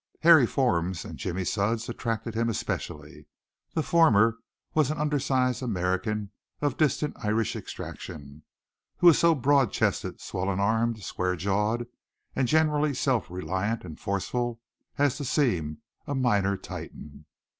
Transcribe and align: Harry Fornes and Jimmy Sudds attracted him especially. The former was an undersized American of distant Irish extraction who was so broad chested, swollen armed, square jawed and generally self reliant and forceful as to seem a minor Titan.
Harry 0.21 0.47
Fornes 0.47 1.05
and 1.05 1.19
Jimmy 1.19 1.43
Sudds 1.45 1.87
attracted 1.87 2.33
him 2.33 2.49
especially. 2.49 3.27
The 3.75 3.83
former 3.83 4.39
was 4.73 4.89
an 4.89 4.97
undersized 4.97 5.61
American 5.61 6.31
of 6.59 6.75
distant 6.75 7.15
Irish 7.23 7.55
extraction 7.55 8.41
who 8.97 9.05
was 9.05 9.19
so 9.19 9.35
broad 9.35 9.71
chested, 9.71 10.19
swollen 10.19 10.59
armed, 10.59 11.03
square 11.03 11.35
jawed 11.35 11.85
and 12.35 12.47
generally 12.47 12.95
self 12.95 13.29
reliant 13.29 13.83
and 13.85 13.99
forceful 13.99 14.59
as 14.97 15.17
to 15.17 15.23
seem 15.23 15.83
a 16.07 16.15
minor 16.15 16.57
Titan. 16.57 17.27